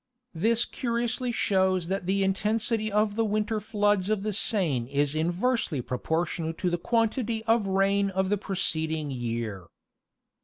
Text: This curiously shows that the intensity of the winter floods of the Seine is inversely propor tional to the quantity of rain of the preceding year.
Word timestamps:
This 0.33 0.65
curiously 0.65 1.31
shows 1.31 1.87
that 1.87 2.07
the 2.07 2.23
intensity 2.23 2.91
of 2.91 3.15
the 3.15 3.23
winter 3.23 3.59
floods 3.59 4.09
of 4.09 4.23
the 4.23 4.33
Seine 4.33 4.91
is 4.91 5.13
inversely 5.13 5.79
propor 5.79 6.25
tional 6.25 6.57
to 6.57 6.71
the 6.71 6.79
quantity 6.79 7.43
of 7.43 7.67
rain 7.67 8.09
of 8.09 8.29
the 8.29 8.37
preceding 8.39 9.11
year. 9.11 9.67